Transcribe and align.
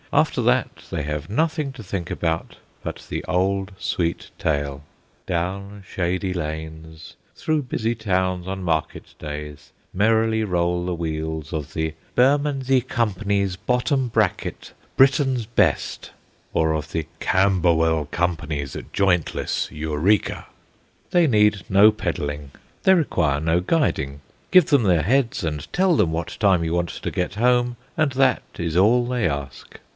After 0.13 0.41
that 0.41 0.81
they 0.89 1.03
have 1.03 1.29
nothing 1.29 1.71
to 1.73 1.83
think 1.83 2.11
about 2.11 2.57
but 2.83 3.05
the 3.07 3.23
old 3.29 3.71
sweet 3.77 4.29
tale. 4.37 4.83
Down 5.25 5.83
shady 5.87 6.33
lanes, 6.33 7.15
through 7.35 7.61
busy 7.63 7.95
towns 7.95 8.45
on 8.45 8.61
market 8.63 9.13
days, 9.19 9.71
merrily 9.93 10.43
roll 10.43 10.85
the 10.87 10.95
wheels 10.95 11.53
of 11.53 11.73
the 11.73 11.93
"Bermondsey 12.15 12.81
Company's 12.81 13.55
Bottom 13.55 14.09
Bracket 14.09 14.73
Britain's 14.97 15.45
Best," 15.45 16.11
or 16.51 16.73
of 16.73 16.91
the 16.91 17.05
"Camberwell 17.19 18.05
Company's 18.11 18.75
Jointless 18.91 19.69
Eureka." 19.71 20.47
They 21.11 21.25
need 21.25 21.61
no 21.69 21.89
pedalling; 21.91 22.51
they 22.83 22.95
require 22.95 23.39
no 23.39 23.61
guiding. 23.61 24.19
Give 24.49 24.65
them 24.65 24.83
their 24.83 25.03
heads, 25.03 25.43
and 25.45 25.71
tell 25.71 25.95
them 25.95 26.11
what 26.11 26.35
time 26.39 26.63
you 26.65 26.73
want 26.73 26.89
to 26.89 27.11
get 27.11 27.35
home, 27.35 27.77
and 27.95 28.11
that 28.13 28.41
is 28.57 28.75
all 28.75 29.05
they 29.05 29.29
ask. 29.29 29.79